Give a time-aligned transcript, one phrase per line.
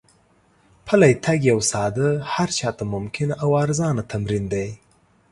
[0.85, 4.67] پلی تګ یو ساده، هر چا ته ممکن او ارزانه تمرین دی.